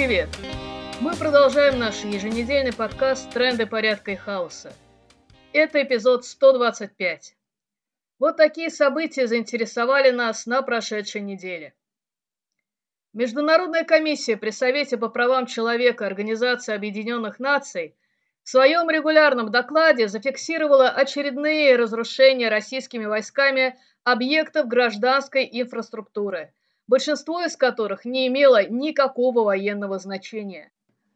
привет! 0.00 0.30
Мы 1.02 1.14
продолжаем 1.14 1.78
наш 1.78 2.04
еженедельный 2.04 2.72
подкаст 2.72 3.28
«Тренды 3.32 3.66
порядка 3.66 4.12
и 4.12 4.16
хаоса». 4.16 4.72
Это 5.52 5.82
эпизод 5.82 6.24
125. 6.24 7.36
Вот 8.18 8.38
такие 8.38 8.70
события 8.70 9.26
заинтересовали 9.26 10.10
нас 10.10 10.46
на 10.46 10.62
прошедшей 10.62 11.20
неделе. 11.20 11.74
Международная 13.12 13.84
комиссия 13.84 14.38
при 14.38 14.48
Совете 14.48 14.96
по 14.96 15.10
правам 15.10 15.44
человека 15.44 16.06
Организации 16.06 16.74
Объединенных 16.74 17.38
Наций 17.38 17.94
в 18.42 18.48
своем 18.48 18.88
регулярном 18.88 19.50
докладе 19.50 20.08
зафиксировала 20.08 20.88
очередные 20.88 21.76
разрушения 21.76 22.48
российскими 22.48 23.04
войсками 23.04 23.78
объектов 24.04 24.66
гражданской 24.66 25.46
инфраструктуры, 25.52 26.54
большинство 26.90 27.40
из 27.42 27.56
которых 27.56 28.04
не 28.04 28.26
имело 28.26 28.66
никакого 28.68 29.44
военного 29.44 30.00
значения. 30.00 30.72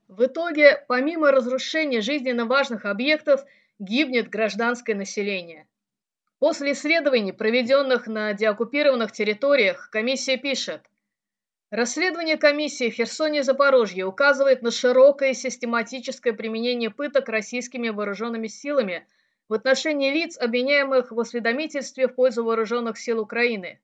В 0.06 0.26
итоге, 0.26 0.84
помимо 0.86 1.32
разрушения 1.32 2.00
жизненно 2.00 2.46
важных 2.46 2.84
объектов, 2.84 3.44
гибнет 3.80 4.30
гражданское 4.30 4.94
население. 4.94 5.66
После 6.38 6.72
исследований, 6.72 7.32
проведенных 7.32 8.06
на 8.06 8.32
деоккупированных 8.34 9.10
территориях, 9.10 9.90
комиссия 9.90 10.36
пишет, 10.36 10.82
Расследование 11.70 12.36
комиссии 12.36 12.88
в 12.88 12.94
Херсоне 12.94 13.40
и 13.40 13.42
Запорожье 13.42 14.04
указывает 14.04 14.62
на 14.62 14.70
широкое 14.70 15.34
систематическое 15.34 16.32
применение 16.32 16.90
пыток 16.90 17.28
российскими 17.28 17.88
вооруженными 17.88 18.46
силами 18.46 19.08
в 19.48 19.54
отношении 19.54 20.12
лиц, 20.12 20.38
обвиняемых 20.38 21.10
в 21.10 21.18
осведомительстве 21.18 22.06
в 22.06 22.14
пользу 22.14 22.44
вооруженных 22.44 22.96
сил 22.96 23.18
Украины. 23.18 23.80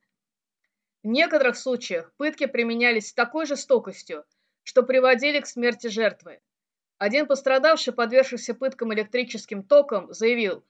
В 1.03 1.07
некоторых 1.07 1.57
случаях 1.57 2.13
пытки 2.19 2.45
применялись 2.45 3.09
с 3.09 3.15
такой 3.15 3.47
жестокостью, 3.47 4.25
что 4.65 4.83
приводили 4.83 5.41
к 5.41 5.47
смерти 5.47 5.87
жертвы. 5.87 6.41
Один 6.99 7.27
пострадавший, 7.27 7.95
подвергшийся 7.95 8.53
пыткам 8.53 8.93
электрическим 8.93 9.63
током, 9.63 10.13
заявил, 10.13 10.63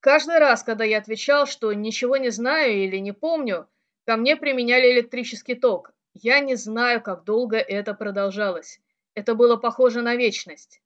«Каждый 0.00 0.38
раз, 0.38 0.62
когда 0.62 0.84
я 0.84 0.98
отвечал, 0.98 1.46
что 1.46 1.72
ничего 1.72 2.18
не 2.18 2.28
знаю 2.28 2.74
или 2.84 2.98
не 2.98 3.12
помню, 3.12 3.66
ко 4.04 4.18
мне 4.18 4.36
применяли 4.36 4.92
электрический 4.92 5.54
ток. 5.54 5.94
Я 6.12 6.40
не 6.40 6.54
знаю, 6.54 7.00
как 7.00 7.24
долго 7.24 7.56
это 7.56 7.94
продолжалось. 7.94 8.78
Это 9.14 9.34
было 9.34 9.56
похоже 9.56 10.02
на 10.02 10.16
вечность. 10.16 10.82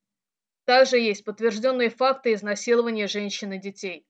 Также 0.63 0.97
есть 0.97 1.25
подтвержденные 1.25 1.89
факты 1.89 2.31
изнасилования 2.33 3.07
женщин 3.07 3.51
и 3.51 3.57
детей. 3.57 4.06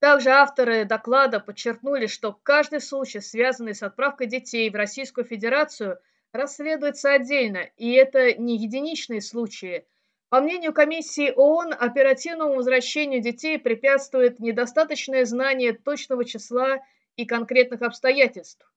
Также 0.00 0.30
авторы 0.30 0.86
доклада 0.86 1.40
подчеркнули, 1.40 2.06
что 2.06 2.32
каждый 2.42 2.80
случай, 2.80 3.20
связанный 3.20 3.74
с 3.74 3.82
отправкой 3.82 4.28
детей 4.28 4.70
в 4.70 4.74
Российскую 4.74 5.26
Федерацию, 5.26 6.00
расследуется 6.32 7.12
отдельно, 7.12 7.68
и 7.76 7.92
это 7.92 8.32
не 8.32 8.56
единичные 8.56 9.20
случаи. 9.20 9.84
По 10.30 10.40
мнению 10.40 10.72
комиссии 10.72 11.32
ООН, 11.36 11.74
оперативному 11.78 12.54
возвращению 12.54 13.20
детей 13.20 13.58
препятствует 13.58 14.40
недостаточное 14.40 15.26
знание 15.26 15.74
точного 15.74 16.24
числа 16.24 16.78
и 17.16 17.26
конкретных 17.26 17.82
обстоятельств. 17.82 18.72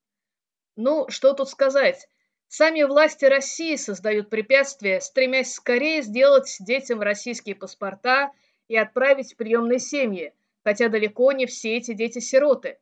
Ну, 0.76 1.08
что 1.08 1.32
тут 1.32 1.48
сказать? 1.48 2.06
Сами 2.48 2.82
власти 2.82 3.24
России 3.24 3.76
создают 3.76 4.28
препятствия, 4.28 5.00
стремясь 5.00 5.54
скорее 5.54 6.02
сделать 6.02 6.54
детям 6.60 7.00
российские 7.00 7.54
паспорта 7.54 8.30
и 8.68 8.76
отправить 8.76 9.32
в 9.32 9.36
приемные 9.36 9.78
семьи, 9.78 10.34
хотя 10.64 10.88
далеко 10.88 11.32
не 11.32 11.46
все 11.46 11.76
эти 11.76 11.92
дети 11.92 12.18
сироты. 12.18 12.78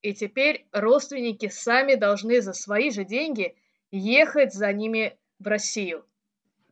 И 0.00 0.14
теперь 0.14 0.66
родственники 0.72 1.48
сами 1.48 1.94
должны 1.94 2.40
за 2.40 2.54
свои 2.54 2.90
же 2.90 3.04
деньги 3.04 3.54
ехать 3.90 4.54
за 4.54 4.72
ними 4.72 5.18
в 5.38 5.46
Россию. 5.46 6.04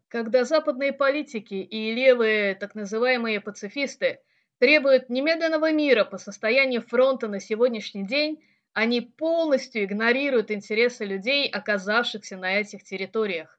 Когда 0.09 0.45
западные 0.45 0.93
политики 0.93 1.55
и 1.55 1.93
левые 1.93 2.55
так 2.55 2.75
называемые 2.75 3.41
пацифисты 3.41 4.21
требуют 4.59 5.11
немедленного 5.11 5.73
мира 5.73 6.05
по 6.05 6.17
состоянию 6.17 6.81
фронта 6.81 7.29
на 7.29 7.41
сегодняшний 7.41 8.07
день, 8.07 8.43
они 8.73 9.01
полностью 9.01 9.85
игнорируют 9.85 10.51
интересы 10.51 11.05
людей, 11.05 11.49
оказавшихся 11.49 12.37
на 12.37 12.61
этих 12.61 12.85
территориях. 12.85 13.59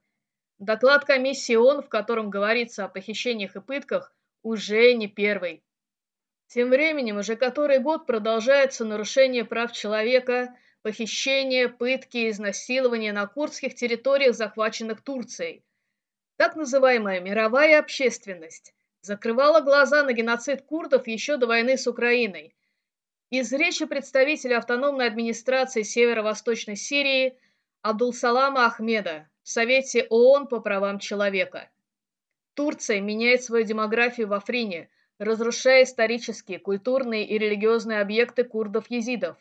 Доклад 0.58 1.06
комиссии 1.06 1.56
ООН, 1.56 1.84
в 1.84 1.90
котором 1.90 2.30
говорится 2.30 2.86
о 2.86 2.90
похищениях 2.90 3.56
и 3.56 3.62
пытках, 3.62 4.16
уже 4.42 4.94
не 4.94 5.08
первый. 5.08 5.64
Тем 6.48 6.70
временем 6.70 7.18
уже 7.18 7.36
который 7.36 7.80
год 7.80 8.06
продолжается 8.06 8.86
нарушение 8.86 9.44
прав 9.44 9.74
человека, 9.74 10.56
похищение, 10.82 11.68
пытки 11.68 12.18
и 12.18 12.30
изнасилования 12.30 13.12
на 13.12 13.28
курдских 13.28 13.76
территориях, 13.76 14.34
захваченных 14.34 15.02
Турцией. 15.02 15.62
Так 16.38 16.56
называемая 16.56 17.20
мировая 17.20 17.80
общественность 17.80 18.74
закрывала 19.02 19.60
глаза 19.60 20.04
на 20.04 20.14
геноцид 20.14 20.62
курдов 20.62 21.08
еще 21.08 21.36
до 21.36 21.48
войны 21.48 21.78
с 21.78 21.86
Украиной. 21.86 22.56
Из 23.30 23.52
речи 23.52 23.86
представителя 23.86 24.60
автономной 24.60 25.08
администрации 25.08 25.82
Северо-Восточной 25.82 26.78
Сирии 26.78 27.38
Абдулсалама 27.82 28.66
Ахмеда 28.66 29.28
в 29.44 29.50
Совете 29.50 30.08
ООН 30.10 30.48
по 30.48 30.62
правам 30.62 31.00
человека. 31.00 31.70
Турция 32.54 33.02
меняет 33.02 33.44
свою 33.44 33.66
демографию 33.66 34.30
в 34.30 34.34
Африне– 34.34 34.90
разрушая 35.20 35.84
исторические, 35.84 36.60
культурные 36.60 37.28
и 37.28 37.38
религиозные 37.38 38.02
объекты 38.02 38.44
курдов-езидов. 38.44 39.38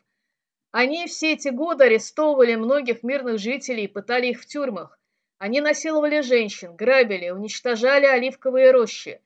Они 0.70 1.06
все 1.06 1.32
эти 1.32 1.48
годы 1.48 1.84
арестовывали 1.84 2.54
многих 2.54 3.02
мирных 3.02 3.38
жителей 3.38 3.84
и 3.84 3.88
пытали 3.88 4.28
их 4.28 4.40
в 4.40 4.46
тюрьмах. 4.46 4.98
Они 5.38 5.60
насиловали 5.60 6.20
женщин, 6.20 6.74
грабили, 6.76 7.30
уничтожали 7.30 8.06
оливковые 8.06 8.70
рощи. 8.70 9.20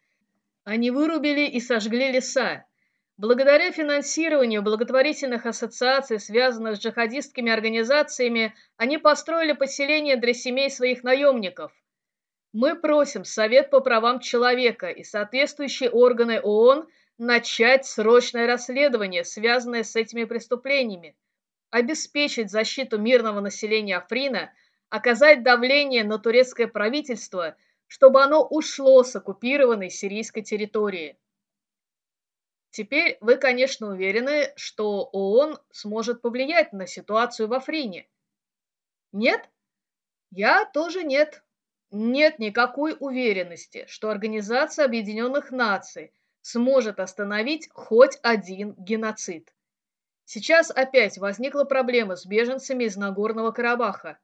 Они 0.64 0.90
вырубили 0.90 1.46
и 1.46 1.60
сожгли 1.60 2.12
леса. 2.12 2.64
Благодаря 3.16 3.70
финансированию 3.70 4.62
благотворительных 4.62 5.46
ассоциаций, 5.46 6.18
связанных 6.18 6.76
с 6.76 6.80
джихадистскими 6.80 7.52
организациями, 7.52 8.54
они 8.76 8.98
построили 8.98 9.52
поселения 9.52 10.16
для 10.16 10.32
семей 10.32 10.70
своих 10.70 11.04
наемников. 11.04 11.72
Мы 12.52 12.74
просим 12.74 13.24
Совет 13.24 13.70
по 13.70 13.80
правам 13.80 14.18
человека 14.18 14.88
и 14.88 15.04
соответствующие 15.04 15.88
органы 15.90 16.40
ООН 16.40 16.88
начать 17.16 17.86
срочное 17.86 18.46
расследование, 18.46 19.24
связанное 19.24 19.84
с 19.84 19.94
этими 19.94 20.24
преступлениями, 20.24 21.16
обеспечить 21.70 22.50
защиту 22.50 22.98
мирного 22.98 23.40
населения 23.40 23.98
Африна, 23.98 24.52
оказать 24.88 25.44
давление 25.44 26.02
на 26.02 26.18
турецкое 26.18 26.66
правительство, 26.66 27.56
чтобы 27.86 28.22
оно 28.22 28.44
ушло 28.44 29.04
с 29.04 29.14
оккупированной 29.14 29.90
сирийской 29.90 30.42
территории. 30.42 31.16
Теперь 32.70 33.16
вы, 33.20 33.36
конечно, 33.36 33.88
уверены, 33.88 34.52
что 34.56 35.04
ООН 35.12 35.58
сможет 35.70 36.22
повлиять 36.22 36.72
на 36.72 36.86
ситуацию 36.86 37.46
в 37.46 37.52
Африне. 37.52 38.08
Нет? 39.12 39.48
Я 40.30 40.64
тоже 40.64 41.04
нет. 41.04 41.44
Нет 41.92 42.38
никакой 42.38 42.96
уверенности, 43.00 43.84
что 43.88 44.10
Организация 44.10 44.84
Объединенных 44.84 45.50
Наций 45.50 46.12
сможет 46.40 47.00
остановить 47.00 47.68
хоть 47.72 48.16
один 48.22 48.74
геноцид. 48.78 49.52
Сейчас 50.24 50.70
опять 50.70 51.18
возникла 51.18 51.64
проблема 51.64 52.14
с 52.14 52.24
беженцами 52.24 52.84
из 52.84 52.96
Нагорного 52.96 53.50
Карабаха. 53.50 54.18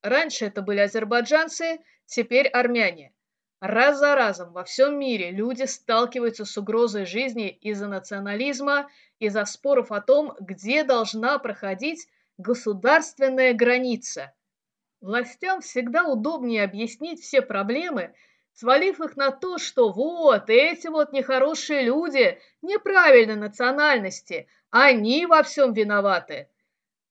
Раньше 0.00 0.46
это 0.46 0.62
были 0.62 0.78
азербайджанцы, 0.78 1.80
теперь 2.06 2.48
армяне. 2.48 3.12
Раз 3.60 3.98
за 3.98 4.14
разом 4.14 4.54
во 4.54 4.64
всем 4.64 4.98
мире 4.98 5.30
люди 5.30 5.64
сталкиваются 5.64 6.46
с 6.46 6.56
угрозой 6.56 7.04
жизни 7.04 7.50
из-за 7.50 7.88
национализма, 7.88 8.88
из-за 9.18 9.44
споров 9.44 9.92
о 9.92 10.00
том, 10.00 10.34
где 10.40 10.82
должна 10.82 11.38
проходить 11.38 12.08
государственная 12.38 13.52
граница– 13.52 14.32
Властям 15.02 15.60
всегда 15.62 16.04
удобнее 16.04 16.62
объяснить 16.62 17.20
все 17.20 17.42
проблемы, 17.42 18.14
свалив 18.52 19.00
их 19.00 19.16
на 19.16 19.32
то, 19.32 19.58
что 19.58 19.90
вот 19.90 20.48
эти 20.48 20.86
вот 20.86 21.12
нехорошие 21.12 21.82
люди 21.82 22.40
неправильной 22.62 23.34
национальности, 23.34 24.46
они 24.70 25.26
во 25.26 25.42
всем 25.42 25.72
виноваты. 25.72 26.48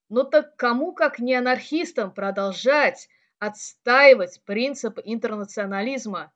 Но 0.07 0.23
так 0.23 0.55
кому, 0.55 0.93
как 0.93 1.19
не 1.19 1.35
анархистам, 1.35 2.13
продолжать 2.13 3.09
отстаивать 3.39 4.41
принцип 4.45 4.97
интернационализма? 5.03 6.31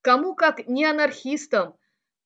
Кому, 0.00 0.36
как 0.36 0.68
не 0.68 0.84
анархистам, 0.84 1.74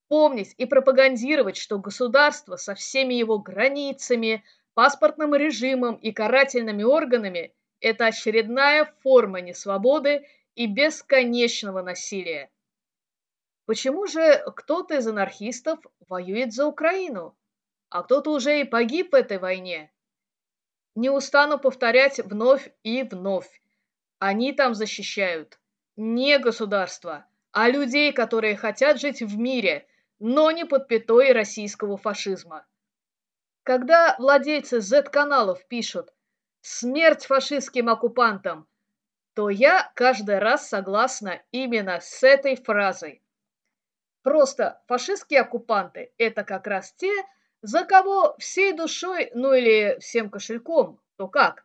помнить 0.09 0.55
и 0.59 0.67
пропагандировать, 0.67 1.57
что 1.57 1.79
государство 1.79 2.57
со 2.57 2.75
всеми 2.75 3.15
его 3.15 3.39
границами, 3.39 4.45
паспортным 4.75 5.35
режимом 5.35 5.95
и 5.95 6.13
карательными 6.13 6.83
органами– 6.83 7.55
это 7.81 8.07
очередная 8.07 8.85
форма 9.03 9.41
несвободы 9.41 10.27
и 10.55 10.67
бесконечного 10.67 11.83
насилия. 11.83 12.51
Почему 13.67 14.07
же 14.07 14.43
кто-то 14.57 14.97
из 14.97 15.07
анархистов 15.07 15.79
воюет 16.09 16.53
за 16.53 16.67
Украину, 16.67 17.37
а 17.91 18.03
кто-то 18.03 18.31
уже 18.31 18.61
и 18.61 18.65
погиб 18.65 19.13
в 19.13 19.15
этой 19.15 19.39
войне? 19.39 19.93
Не 20.95 21.11
устану 21.11 21.59
повторять 21.59 22.19
вновь 22.19 22.71
и 22.83 23.03
вновь. 23.03 23.63
Они 24.19 24.53
там 24.53 24.75
защищают 24.75 25.59
не 25.97 26.39
государство, 26.39 27.27
а 27.51 27.69
людей, 27.69 28.13
которые 28.13 28.57
хотят 28.57 29.01
жить 29.01 29.21
в 29.21 29.37
мире, 29.37 29.87
но 30.21 30.51
не 30.51 30.65
под 30.65 30.87
пятой 30.87 31.33
российского 31.33 31.97
фашизма. 31.97 32.67
Когда 33.65 34.15
владельцы 34.19 34.81
Z-каналов 34.81 35.67
пишут 35.67 36.13
«Смерть 36.61 37.27
фашистским 37.27 37.89
оккупантам», 37.89 38.67
то 39.35 39.51
я 39.51 39.93
каждый 39.95 40.39
раз 40.41 40.69
согласна 40.69 41.41
именно 41.53 42.01
с 42.01 42.25
этой 42.25 42.57
фразой. 42.57 43.23
Просто 44.23 44.83
фашистские 44.89 45.43
оккупанты– 45.43 46.13
это 46.19 46.43
как 46.43 46.67
раз 46.67 46.93
те, 46.93 47.13
за 47.63 47.85
кого 47.85 48.35
всей 48.39 48.73
душой, 48.73 49.31
ну 49.35 49.53
или 49.53 49.97
всем 50.01 50.29
кошельком, 50.29 51.01
то 51.17 51.29
как, 51.29 51.65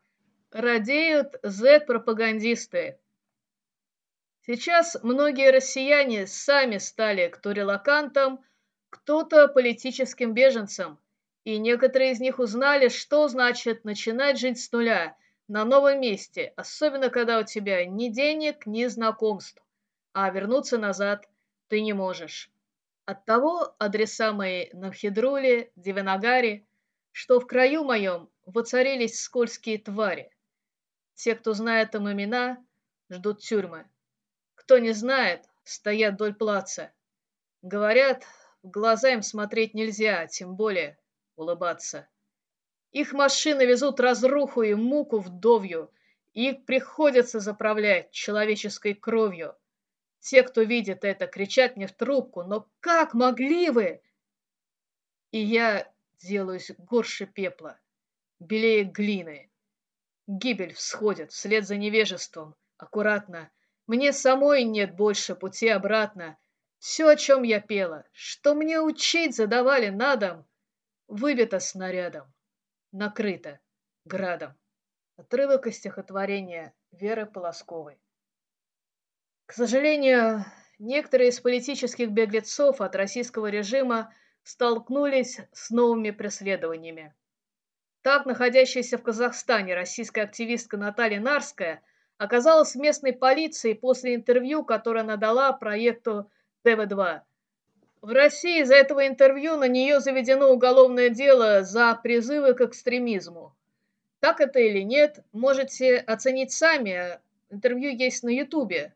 радеют 0.51 1.35
Z-пропагандисты. 1.41 2.99
Сейчас 4.45 4.97
многие 5.01 5.51
россияне 5.51 6.27
сами 6.27 6.77
стали 6.77 7.27
кто 7.29 7.53
релакантом, 7.53 8.43
кто-то 8.89 9.47
политическим 9.47 10.33
беженцем, 10.33 10.99
и 11.43 11.57
некоторые 11.57 12.11
из 12.11 12.19
них 12.19 12.39
узнали, 12.39 12.87
что 12.87 13.27
значит 13.27 13.83
начинать 13.83 14.39
жить 14.39 14.59
с 14.61 14.71
нуля, 14.71 15.17
на 15.47 15.65
новом 15.65 15.99
месте, 15.99 16.53
особенно 16.55 17.09
когда 17.09 17.39
у 17.39 17.43
тебя 17.43 17.85
ни 17.85 18.07
денег, 18.07 18.65
ни 18.65 18.85
знакомств, 18.85 19.61
а 20.13 20.29
вернуться 20.29 20.77
назад 20.77 21.29
ты 21.67 21.81
не 21.81 21.93
можешь. 21.93 22.49
Оттого 23.05 23.75
адреса 23.77 24.31
мои 24.31 24.69
на 24.71 24.91
Вхидруле, 24.91 25.71
Девинагаре, 25.75 26.65
что 27.11 27.39
в 27.39 27.45
краю 27.45 27.83
моем 27.83 28.29
воцарились 28.45 29.21
скользкие 29.21 29.77
твари. 29.77 30.31
Те, 31.15 31.35
кто 31.35 31.53
знает 31.53 31.91
там 31.91 32.09
имена, 32.09 32.57
ждут 33.09 33.41
тюрьмы. 33.41 33.85
Кто 34.55 34.77
не 34.77 34.93
знает, 34.93 35.45
стоят 35.65 36.15
вдоль 36.15 36.33
плаца. 36.33 36.91
Говорят, 37.61 38.23
в 38.63 38.69
глаза 38.69 39.09
им 39.09 39.21
смотреть 39.21 39.73
нельзя, 39.73 40.25
тем 40.27 40.55
более 40.55 40.97
улыбаться. 41.35 42.07
Их 42.91 43.13
машины 43.13 43.65
везут 43.65 43.99
разруху 43.99 44.61
и 44.61 44.73
муку 44.73 45.19
вдовью, 45.19 45.91
их 46.33 46.65
приходится 46.65 47.39
заправлять 47.39 48.11
человеческой 48.11 48.93
кровью. 48.93 49.55
Те, 50.19 50.43
кто 50.43 50.61
видит 50.61 51.03
это, 51.03 51.27
кричат 51.27 51.75
мне 51.75 51.85
в 51.85 51.91
трубку, 51.91 52.43
но 52.43 52.67
как 52.79 53.13
могли 53.13 53.69
вы? 53.69 54.01
И 55.31 55.39
я 55.39 55.91
делаюсь 56.19 56.71
горше 56.77 57.25
пепла, 57.25 57.77
белее 58.39 58.83
глины. 58.83 59.49
Гибель 60.27 60.73
всходит 60.73 61.31
вслед 61.31 61.67
за 61.67 61.75
невежеством, 61.75 62.55
аккуратно. 62.77 63.51
Мне 63.85 64.13
самой 64.13 64.63
нет 64.63 64.95
больше 64.95 65.35
пути 65.35 65.67
обратно. 65.67 66.37
Все, 66.79 67.09
о 67.09 67.15
чем 67.15 67.43
я 67.43 67.59
пела, 67.59 68.05
что 68.11 68.55
мне 68.55 68.79
учить 68.79 69.35
задавали 69.35 69.89
на 69.89 70.15
дом, 70.15 70.45
выбито 71.13 71.59
снарядом 71.59 72.33
накрыто 72.91 73.59
градом. 74.03 74.57
Отрывок 75.15 75.67
из 75.67 75.77
стихотворения 75.77 76.73
Веры 76.91 77.27
Полосковой. 77.27 77.99
К 79.45 79.53
сожалению, 79.53 80.43
некоторые 80.79 81.29
из 81.29 81.39
политических 81.39 82.09
беглецов 82.09 82.81
от 82.81 82.95
российского 82.95 83.47
режима 83.51 84.11
столкнулись 84.41 85.39
с 85.51 85.69
новыми 85.69 86.09
преследованиями. 86.09 87.13
Так, 88.01 88.25
находящаяся 88.25 88.97
в 88.97 89.03
Казахстане 89.03 89.75
российская 89.75 90.23
активистка 90.23 90.77
Наталья 90.77 91.19
Нарская 91.19 91.83
оказалась 92.17 92.73
в 92.73 92.79
местной 92.79 93.13
полиции 93.13 93.73
после 93.73 94.15
интервью, 94.15 94.65
которое 94.65 95.01
она 95.01 95.17
дала 95.17 95.53
проекту 95.53 96.31
ТВ-2. 96.63 97.21
В 98.03 98.09
России 98.09 98.59
из-за 98.59 98.75
этого 98.75 99.07
интервью 99.07 99.55
на 99.55 99.69
нее 99.69 100.01
заведено 100.01 100.49
уголовное 100.49 101.07
дело 101.07 101.63
за 101.63 101.95
призывы 101.95 102.53
к 102.53 102.59
экстремизму. 102.59 103.55
Так 104.19 104.41
это 104.41 104.59
или 104.59 104.81
нет, 104.81 105.23
можете 105.31 105.99
оценить 105.99 106.51
сами. 106.51 107.21
Интервью 107.49 107.95
есть 107.95 108.21
на 108.23 108.27
Ютубе. 108.27 108.93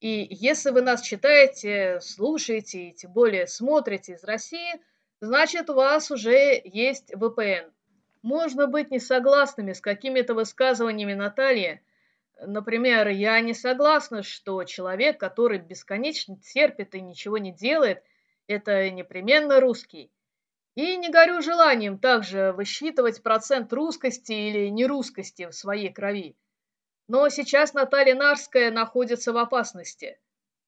И 0.00 0.28
если 0.30 0.70
вы 0.70 0.80
нас 0.80 1.02
читаете, 1.02 2.00
слушаете 2.00 2.88
и 2.88 2.92
тем 2.92 3.12
более 3.12 3.46
смотрите 3.46 4.14
из 4.14 4.24
России, 4.24 4.80
значит 5.20 5.68
у 5.68 5.74
вас 5.74 6.10
уже 6.10 6.58
есть 6.64 7.12
VPN. 7.12 7.70
Можно 8.22 8.66
быть 8.66 8.90
не 8.90 8.98
согласными 8.98 9.74
с 9.74 9.82
какими-то 9.82 10.32
высказываниями 10.32 11.12
Натальи. 11.12 11.82
Например, 12.40 13.08
я 13.08 13.38
не 13.42 13.52
согласна, 13.52 14.22
что 14.22 14.64
человек, 14.64 15.20
который 15.20 15.58
бесконечно 15.58 16.38
терпит 16.38 16.94
и 16.94 17.02
ничего 17.02 17.36
не 17.36 17.52
делает– 17.52 18.02
это 18.46 18.90
непременно 18.90 19.60
русский. 19.60 20.10
И 20.74 20.96
не 20.96 21.10
горю 21.10 21.42
желанием 21.42 21.98
также 21.98 22.52
высчитывать 22.52 23.22
процент 23.22 23.72
русскости 23.72 24.32
или 24.32 24.68
нерусскости 24.68 25.46
в 25.46 25.52
своей 25.52 25.92
крови. 25.92 26.36
Но 27.08 27.28
сейчас 27.28 27.74
Наталья 27.74 28.14
Нарская 28.14 28.70
находится 28.70 29.32
в 29.32 29.36
опасности. 29.36 30.18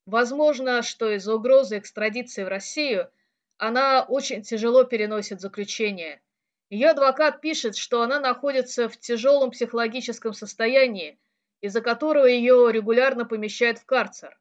Возможно, 0.05 0.83
что 0.83 1.11
из-за 1.11 1.35
угрозы 1.35 1.79
экстрадиции 1.79 2.45
в 2.45 2.49
Россию 2.49 3.11
она 3.57 4.03
очень 4.03 4.43
тяжело 4.43 4.85
переносит 4.85 5.41
заключение. 5.41 6.21
Ее 6.69 6.91
адвокат 6.91 7.41
пишет, 7.41 7.77
что 7.77 8.03
она 8.03 8.21
находится 8.21 8.89
в 8.89 8.99
тяжелом 8.99 9.53
психологическом 9.53 10.35
состоянии, 10.35 11.19
из-за 11.61 11.81
которого 11.81 12.27
ее 12.27 12.71
регулярно 12.71 13.25
помещают 13.25 13.79
в 13.79 13.87
карцер. 13.87 14.39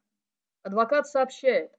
Адвокат 0.62 1.06
сообщает, 1.06 1.72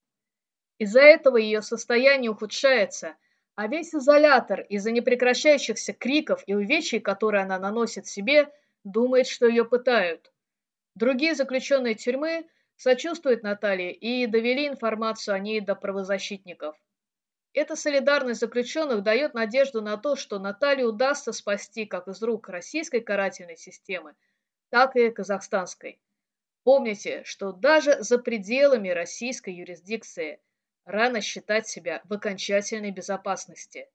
из-за 0.77 1.01
этого 1.01 1.37
ее 1.37 1.61
состояние 1.61 2.31
ухудшается, 2.31 3.15
а 3.55 3.67
весь 3.67 3.95
изолятор 3.95 4.61
из-за 4.61 4.91
непрекращающихся 4.91 5.93
криков 5.93 6.43
и 6.45 6.53
увечий, 6.53 6.99
которые 6.99 7.43
она 7.43 7.57
наносит 7.57 8.07
себе, 8.07 8.51
думает, 8.83 9.27
что 9.27 9.47
ее 9.47 9.63
пытают. 9.63 10.31
Другие 10.95 11.35
заключенные 11.35 11.95
тюрьмы 11.95 12.47
сочувствуют 12.75 13.43
Наталье 13.43 13.93
и 13.93 14.27
довели 14.27 14.67
информацию 14.67 15.35
о 15.35 15.39
ней 15.39 15.61
до 15.61 15.75
правозащитников. 15.75 16.75
Эта 17.53 17.77
солидарность 17.77 18.41
заключенных 18.41 19.01
дает 19.01 19.33
надежду 19.33 19.81
на 19.81 19.95
то, 19.95 20.17
что 20.17 20.39
Наталью 20.39 20.89
удастся 20.89 21.31
спасти 21.31 21.85
как 21.85 22.09
из 22.09 22.21
рук 22.21 22.49
российской 22.49 22.99
карательной 22.99 23.55
системы, 23.55 24.15
так 24.69 24.97
и 24.97 25.09
казахстанской. 25.09 26.01
Помните, 26.63 27.23
что 27.23 27.53
даже 27.53 28.03
за 28.03 28.17
пределами 28.17 28.89
российской 28.89 29.53
юрисдикции 29.53 30.41
рано 30.85 31.21
считать 31.21 31.67
себя 31.67 32.01
в 32.05 32.13
окончательной 32.13 32.91
безопасности. 32.91 33.89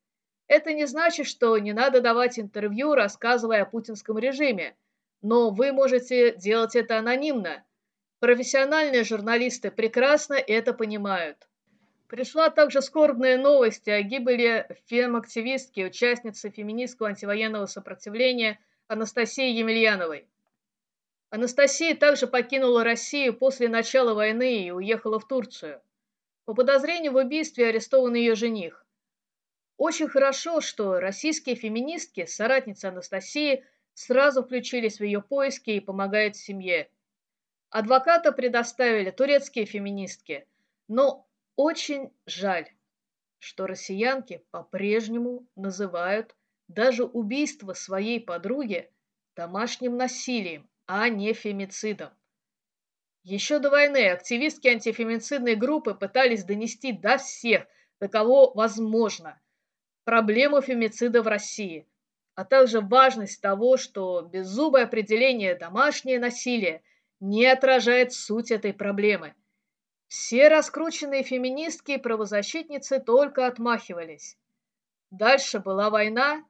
Это 0.47 0.73
не 0.73 0.87
значит, 0.87 1.27
что 1.27 1.57
не 1.59 1.73
надо 1.73 2.01
давать 2.01 2.39
интервью, 2.39 2.95
рассказывая 2.95 3.63
о 3.63 3.67
путинском 3.67 4.19
режиме, 4.19 4.77
но 5.23 5.51
вы 5.51 5.73
можете 5.73 6.35
делать 6.37 6.75
это 6.75 6.99
анонимно. 6.99 7.65
Профессиональные 8.19 9.05
журналисты 9.05 9.71
прекрасно 9.71 10.35
это 10.35 10.75
понимают. 10.75 11.49
Пришла 12.09 12.51
также 12.51 12.83
скорбная 12.83 13.39
новость 13.39 13.87
о 13.87 14.03
гибели 14.03 14.67
фем-активистки, 14.87 15.83
участницы 15.85 16.51
феминистского 16.51 17.11
антивоенного 17.11 17.67
сопротивления 17.67 18.59
Анастасии 18.89 19.53
Емельяновой. 19.53 20.27
Анастасия 21.31 21.95
также 21.95 22.27
покинула 22.27 22.83
Россию 22.83 23.35
после 23.35 23.69
начала 23.69 24.15
войны 24.15 24.65
и 24.65 24.73
уехала 24.73 25.21
в 25.21 25.29
Турцию. 25.29 25.81
По 26.45 26.55
подозрению 26.55 27.13
в 27.13 27.17
убийстве 27.17 27.69
арестован 27.69 28.15
ее 28.15 28.35
жених. 28.35 28.87
Очень 29.77 30.09
хорошо, 30.09 30.61
что 30.61 31.01
российские 31.01 31.55
феминистки, 31.55 32.27
соратницы 32.27 32.87
Анастасии, 32.87 33.65
сразу 33.95 34.43
включились 34.43 34.99
в 34.99 35.05
ее 35.05 35.23
поиски 35.23 35.71
и 35.71 35.81
помогают 35.81 36.37
семье. 36.37 36.91
Адвоката 37.71 38.33
предоставили 38.33 39.11
турецкие 39.11 39.65
феминистки, 39.65 40.47
но 40.89 41.29
очень 41.57 42.11
жаль, 42.27 42.69
что 43.39 43.67
россиянки 43.67 44.45
по-прежнему 44.51 45.47
называют 45.57 46.35
даже 46.69 47.05
убийство 47.05 47.73
своей 47.73 48.21
подруги 48.21 48.91
домашним 49.37 49.97
насилием, 49.97 50.69
а 50.87 51.09
не 51.09 51.33
фемицидом. 51.33 52.11
Еще 53.23 53.59
до 53.59 53.69
войны 53.69 54.09
активистки 54.09 54.69
антифемицидной 54.69 55.55
группы 55.55 55.95
пытались 55.95 56.45
донести 56.45 56.93
до 56.93 57.19
всех, 57.19 57.67
до 58.01 58.09
кого 58.09 58.51
возможно, 58.55 59.39
проблему 60.05 60.63
фемицида 60.63 61.23
в 61.23 61.29
России, 61.29 61.87
а 62.35 62.47
также 62.47 62.81
важность 62.81 63.43
того, 63.43 63.77
что 63.77 64.23
беззубое 64.23 64.85
определение 64.85 65.55
«домашнее 65.55 66.19
насилие» 66.19 66.83
не 67.21 67.45
отражает 67.45 68.15
суть 68.15 68.51
этой 68.51 68.73
проблемы. 68.73 69.35
Все 70.09 70.49
раскрученные 70.49 71.23
феминистки 71.23 71.93
и 71.93 71.99
правозащитницы 71.99 73.01
только 73.01 73.47
отмахивались. 73.47 74.39
Дальше 75.11 75.59
была 75.61 75.91
война, 75.91 76.43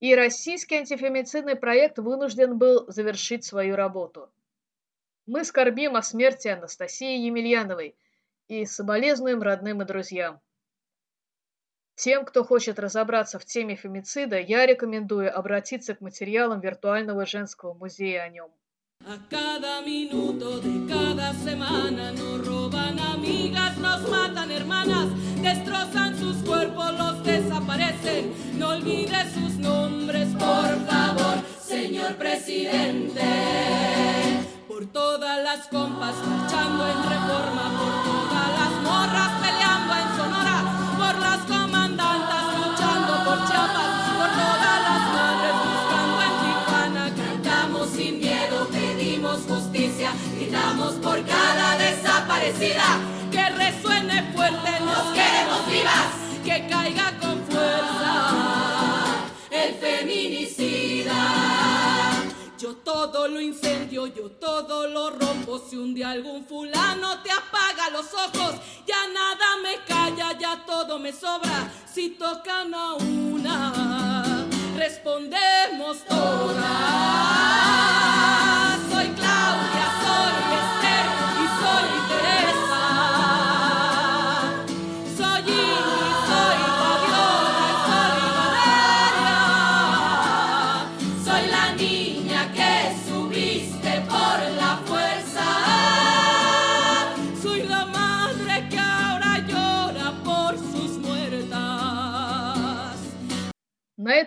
и 0.00 0.16
российский 0.16 0.76
антифемицидный 0.76 1.54
проект 1.54 2.00
вынужден 2.00 2.58
был 2.58 2.86
завершить 2.88 3.44
свою 3.44 3.76
работу. 3.76 4.28
Мы 5.28 5.44
скорбим 5.44 5.94
о 5.94 6.00
смерти 6.00 6.48
Анастасии 6.48 7.26
Емельяновой 7.26 7.94
и 8.48 8.64
соболезнуем 8.64 9.42
родным 9.42 9.82
и 9.82 9.84
друзьям. 9.84 10.40
Тем, 11.96 12.24
кто 12.24 12.44
хочет 12.44 12.78
разобраться 12.78 13.38
в 13.38 13.44
теме 13.44 13.76
фемицида, 13.76 14.40
я 14.40 14.64
рекомендую 14.64 15.36
обратиться 15.36 15.94
к 15.94 16.00
материалам 16.00 16.60
виртуального 16.60 17.26
женского 17.26 17.74
музея 17.74 18.22
о 18.22 18.30
нем. 18.30 18.50
A 19.04 19.18
cada 19.28 19.82
minuto 19.82 20.60
de 20.60 20.88
cada 20.88 21.34
semana 21.34 22.10
nos 22.12 22.46
roban 22.46 22.98
amigas, 22.98 23.76
nos 23.76 24.08
matan 24.08 24.50
hermanas, 24.50 25.08
destrozan 25.42 26.16
sus 26.16 26.36
cuerpos, 26.38 26.98
los 26.98 27.22
desaparecen. 27.22 28.32
No 28.58 28.70
olvide 28.70 29.30
sus 29.34 29.58
nombres, 29.58 30.28
por 30.32 30.74
favor, 30.88 31.36
señor 31.60 32.16
presidente. 32.16 33.87
Todas 35.18 35.42
las 35.42 35.66
compas 35.66 36.14
marchando 36.28 36.86
en 36.86 37.02
reforma, 37.02 37.64
por 37.76 37.94
todas 38.06 38.48
las 38.56 38.72
morras 38.86 39.32
peleando 39.42 39.92
en 39.96 40.08
Sonora, 40.16 40.62
por 40.96 41.18
las 41.18 41.38
comandantas 41.38 42.44
luchando 42.56 43.12
por 43.24 43.38
Chiapas, 43.48 43.92
por 44.16 44.30
todas 44.30 44.78
las 44.86 45.02
madres 45.18 45.54
buscando 45.66 46.18
en 46.22 46.34
Tijuana, 46.44 47.04
cantamos 47.16 47.90
sin 47.90 48.20
miedo, 48.20 48.68
pedimos 48.70 49.40
justicia, 49.48 50.12
gritamos 50.36 50.92
por 51.02 51.20
cada 51.26 51.76
desaparecida, 51.78 52.86
que 53.32 53.48
resuene 53.50 54.22
fuerte, 54.34 54.70
nos 54.86 55.04
queremos 55.18 55.66
vivas, 55.66 56.10
que 56.44 56.68
caiga 56.68 57.12
con 57.20 57.27
todo 62.98 63.28
lo 63.28 63.40
incendio, 63.40 64.08
yo 64.08 64.28
todo 64.28 64.88
lo 64.88 65.10
rompo. 65.10 65.60
Si 65.60 65.76
un 65.76 65.94
día 65.94 66.10
algún 66.10 66.44
fulano 66.44 67.22
te 67.22 67.30
apaga 67.30 67.90
los 67.90 68.12
ojos, 68.12 68.56
ya 68.86 68.96
nada 69.14 69.56
me 69.62 69.76
calla, 69.86 70.36
ya 70.36 70.64
todo 70.66 70.98
me 70.98 71.12
sobra. 71.12 71.70
Si 71.86 72.10
tocan 72.10 72.74
a 72.74 72.94
una, 72.94 74.48
respondemos 74.76 76.04
todas. 76.08 78.07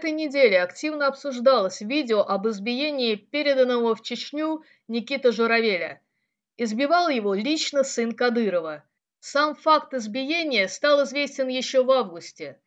Этой 0.01 0.11
неделе 0.11 0.59
активно 0.63 1.05
обсуждалось 1.05 1.81
видео 1.81 2.21
об 2.21 2.47
избиении 2.47 3.13
переданного 3.13 3.95
в 3.95 4.01
Чечню 4.01 4.63
Никиты 4.87 5.31
Журавеля. 5.31 6.01
Избивал 6.57 7.09
его 7.09 7.35
лично 7.35 7.83
сын 7.83 8.11
Кадырова. 8.13 8.83
Сам 9.19 9.53
факт 9.53 9.93
избиения 9.93 10.67
стал 10.67 11.03
известен 11.03 11.49
еще 11.49 11.83
в 11.83 11.91
августе. 11.91 12.59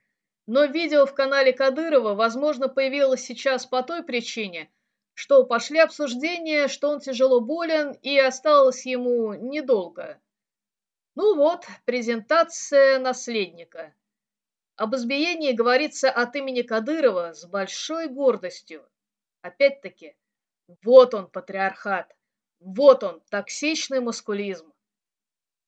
Но 0.46 0.66
видео 0.66 1.06
в 1.06 1.14
канале 1.14 1.52
Кадырова, 1.52 2.14
возможно, 2.14 2.68
появилось 2.68 3.24
сейчас 3.24 3.66
по 3.66 3.82
той 3.82 4.04
причине, 4.04 4.70
что 5.14 5.42
пошли 5.42 5.80
обсуждения, 5.80 6.68
что 6.68 6.88
он 6.88 7.00
тяжело 7.00 7.40
болен 7.40 7.96
и 8.02 8.16
осталось 8.16 8.86
ему 8.86 9.34
недолго. 9.34 10.20
Ну 11.16 11.34
вот, 11.34 11.66
презентация 11.84 13.00
наследника. 13.00 13.92
Об 14.76 14.96
избиении 14.96 15.52
говорится 15.52 16.10
от 16.10 16.34
имени 16.34 16.62
Кадырова 16.62 17.32
с 17.32 17.46
большой 17.46 18.08
гордостью. 18.08 18.84
Опять-таки, 19.40 20.16
вот 20.82 21.14
он 21.14 21.28
патриархат, 21.28 22.12
вот 22.58 23.04
он 23.04 23.20
токсичный 23.30 24.00
маскулизм. 24.00 24.72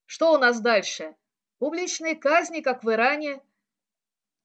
Что 0.07 0.33
у 0.33 0.39
нас 0.39 0.61
дальше? 0.61 1.15
Публичные 1.59 2.17
казни, 2.17 2.63
как 2.63 2.83
в 2.83 2.91
Иране. 2.91 3.41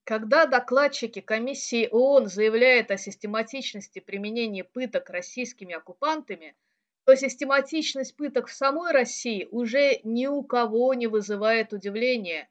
Когда 0.04 0.46
докладчики 0.46 1.22
комиссии 1.22 1.88
ООН 1.92 2.28
заявляют 2.28 2.92
о 2.92 2.98
систематичности 2.98 3.98
применения 3.98 4.64
пыток 4.64 5.10
российскими 5.10 5.74
оккупантами, 5.74 6.56
то 7.06 7.16
систематичность 7.16 8.16
пыток 8.16 8.48
в 8.48 8.54
самой 8.54 8.92
России 8.92 9.48
уже 9.50 10.02
ни 10.04 10.28
у 10.28 10.44
кого 10.44 10.94
не 10.94 11.08
вызывает 11.08 11.74
удивления 11.74 12.48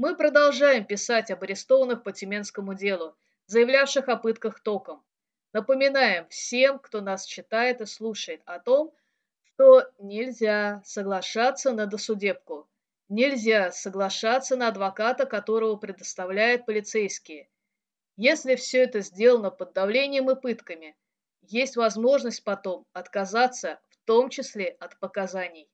мы 0.00 0.16
продолжаем 0.16 0.86
писать 0.86 1.30
об 1.30 1.42
арестованных 1.42 2.02
по 2.02 2.10
Тюменскому 2.10 2.72
делу, 2.72 3.14
заявлявших 3.44 4.08
о 4.08 4.16
пытках 4.16 4.60
током. 4.60 5.04
Напоминаем 5.52 6.26
всем, 6.30 6.78
кто 6.78 7.02
нас 7.02 7.26
читает 7.26 7.82
и 7.82 7.84
слушает, 7.84 8.40
о 8.46 8.60
том, 8.60 8.94
что 9.42 9.90
нельзя 9.98 10.80
соглашаться 10.86 11.72
на 11.72 11.84
досудебку, 11.84 12.66
нельзя 13.10 13.72
соглашаться 13.72 14.56
на 14.56 14.68
адвоката, 14.68 15.26
которого 15.26 15.76
предоставляют 15.76 16.64
полицейские. 16.64 17.50
Если 18.16 18.54
все 18.54 18.84
это 18.84 19.00
сделано 19.00 19.50
под 19.50 19.74
давлением 19.74 20.30
и 20.30 20.34
пытками, 20.34 20.96
есть 21.42 21.76
возможность 21.76 22.42
потом 22.42 22.86
отказаться, 22.94 23.78
в 23.90 23.98
том 24.06 24.30
числе 24.30 24.68
от 24.80 24.98
показаний. 24.98 25.68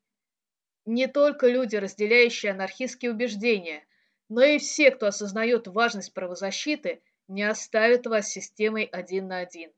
Не 0.85 1.07
только 1.07 1.47
люди, 1.47 1.77
разделяющие 1.77 2.51
анархистские 2.51 3.13
убеждения– 3.13 3.87
но 4.29 4.43
и 4.43 4.59
все, 4.59 4.91
кто 4.91 5.07
осознает 5.07 5.67
важность 5.69 6.13
правозащиты, 6.13 7.03
не 7.29 7.43
оставят 7.43 8.07
вас 8.07 8.29
системой 8.29 8.85
один 8.85 9.29
на 9.29 9.39
один. 9.39 9.73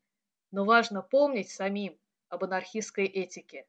Но 0.50 0.64
важно 0.64 1.02
помнить 1.02 1.50
самим 1.50 1.98
об 2.28 2.44
анархистской 2.44 3.06
этике. 3.06 3.66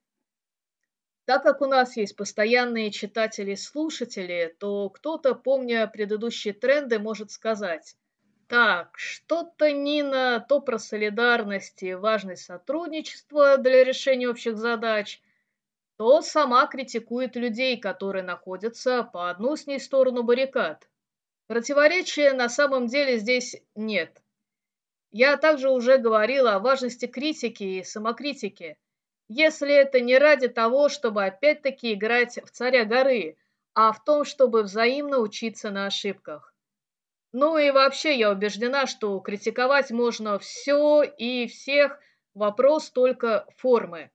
Так 1.25 1.43
как 1.43 1.62
у 1.62 1.67
нас 1.67 1.95
есть 1.95 2.15
постоянные 2.15 2.91
читатели 2.91 3.51
и 3.51 3.55
слушатели, 3.55 4.55
то 4.59 4.89
кто-то, 4.89 5.36
помня 5.36 5.86
предыдущие 5.88 6.53
тренды, 6.53 6.98
может 6.98 7.31
сказать, 7.31 7.95
так, 8.48 8.98
что-то 8.98 9.71
Нина 9.71 10.43
то 10.50 10.59
про 10.59 10.79
солидарность 10.79 11.83
и 11.83 11.93
важность 11.93 12.45
сотрудничества 12.45 13.57
для 13.57 13.83
решения 13.83 14.27
общих 14.27 14.57
задач, 14.57 15.21
то 16.00 16.22
сама 16.22 16.65
критикует 16.68 17.36
людей, 17.36 17.77
которые 17.77 18.24
находятся 18.24 19.03
по 19.03 19.29
одну 19.29 19.58
с 19.58 19.68
ней 19.68 19.82
сторону 19.82 20.24
баррикад. 20.24 20.88
Противоречия 21.48 22.32
на 22.32 22.48
самом 22.48 22.88
деле 22.88 23.18
здесь 23.18 23.58
нет. 23.75 24.24
Я 25.12 25.36
также 25.36 25.70
уже 25.70 25.98
говорила 25.98 26.56
о 26.56 26.60
важности 26.60 27.06
критики 27.06 27.63
и 27.63 27.84
самокритики. 27.84 28.77
Если 29.27 29.74
это 29.74 30.00
не 30.00 30.18
ради 30.18 30.48
того, 30.48 30.88
чтобы 30.88 31.25
опять-таки 31.25 31.94
играть 31.96 32.39
в 32.46 32.50
царя 32.50 32.86
горы, 32.86 33.36
а 33.74 33.91
в 33.91 34.01
том, 34.01 34.24
чтобы 34.24 34.63
взаимно 34.63 35.18
учиться 35.20 35.70
на 35.70 35.88
ошибках. 35.88 36.56
Ну 37.34 37.58
и 37.58 37.72
вообще 37.72 38.18
я 38.18 38.32
убеждена, 38.32 38.88
что 38.88 39.20
критиковать 39.20 39.91
можно 39.91 40.39
все 40.39 41.03
и 41.03 41.46
всех, 41.48 42.00
вопрос 42.36 42.89
только 42.89 43.46
формы. 43.58 44.12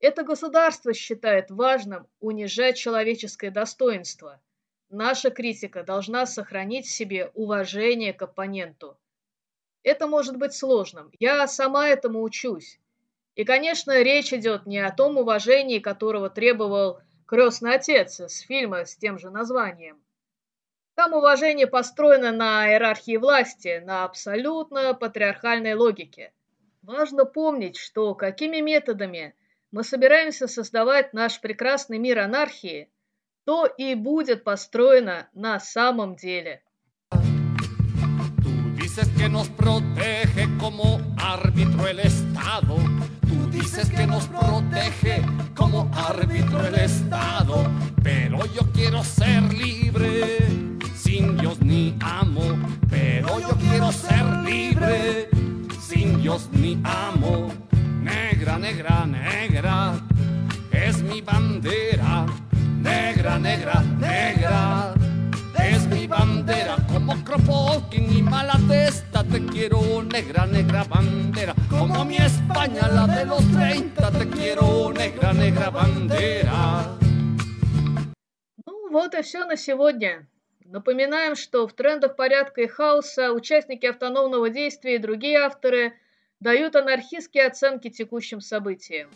Это 0.00 0.22
государство 0.22 0.94
считает 0.94 1.50
важным 1.50 2.08
унижать 2.20 2.78
человеческое 2.78 3.50
достоинство. 3.50 4.40
Наша 4.88 5.30
критика 5.30 5.82
должна 5.82 6.24
сохранить 6.24 6.86
себе 6.86 7.30
уважение 7.34 8.14
к 8.14 8.22
оппоненту. 8.22 8.98
Это 9.82 10.06
может 10.06 10.38
быть 10.38 10.54
сложным. 10.54 11.10
Я 11.18 11.46
сама 11.46 11.88
этому 11.88 12.22
учусь. 12.22 12.80
И, 13.34 13.44
конечно, 13.44 14.02
речь 14.02 14.32
идет 14.32 14.64
не 14.66 14.78
о 14.78 14.90
том 14.90 15.18
уважении, 15.18 15.78
которого 15.78 16.30
требовал 16.30 17.00
крестный 17.26 17.74
отец 17.74 18.20
с 18.20 18.40
фильма 18.40 18.86
с 18.86 18.96
тем 18.96 19.18
же 19.18 19.30
названием. 19.30 20.02
Там 20.94 21.12
уважение 21.12 21.66
построено 21.66 22.32
на 22.32 22.70
иерархии 22.70 23.18
власти, 23.18 23.82
на 23.84 24.04
абсолютно 24.04 24.94
патриархальной 24.94 25.74
логике. 25.74 26.32
Важно 26.82 27.26
помнить, 27.26 27.76
что 27.76 28.14
какими 28.14 28.60
методами– 28.60 29.34
мы 29.72 29.84
собираемся 29.84 30.48
создавать 30.48 31.12
наш 31.12 31.40
прекрасный 31.40 31.98
мир 31.98 32.18
анархии, 32.18 32.90
то 33.44 33.66
и 33.66 33.94
будет 33.94 34.44
построено 34.44 35.28
на 35.32 35.60
самом 35.60 36.16
деле. 36.16 36.62
Dices 43.60 43.90
que 43.90 44.06
nos 44.06 44.26
protege 44.28 45.22
como 45.54 45.90
árbitro 45.94 46.66
el 46.66 46.76
Estado. 46.76 47.70
Pero 48.02 48.46
yo 48.46 48.62
quiero 48.72 49.04
ser 49.04 49.19
вот 78.90 79.14
и 79.14 79.22
все 79.22 79.44
на 79.44 79.56
сегодня. 79.56 80.26
Напоминаем, 80.64 81.34
что 81.34 81.66
в 81.66 81.72
трендах 81.72 82.16
порядка 82.16 82.62
и 82.62 82.66
хаоса 82.66 83.32
участники 83.32 83.86
автономного 83.86 84.50
действия 84.50 84.96
и 84.96 84.98
другие 84.98 85.38
авторы 85.38 85.94
дают 86.40 86.76
анархистские 86.76 87.46
оценки 87.46 87.88
текущим 87.88 88.40
событиям. 88.40 89.10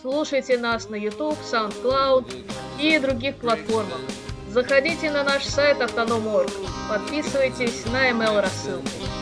Слушайте 0.00 0.58
нас 0.58 0.88
на 0.88 0.94
YouTube, 0.94 1.38
SoundCloud 1.40 2.34
и 2.80 2.98
других 2.98 3.36
платформах. 3.36 4.00
Заходите 4.48 5.10
на 5.10 5.22
наш 5.22 5.44
сайт 5.44 5.80
автоном.орг, 5.80 6.50
подписывайтесь 6.88 7.84
на 7.86 8.10
email 8.10 8.40
рассылку. 8.40 9.19